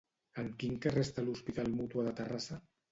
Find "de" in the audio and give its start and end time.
2.11-2.19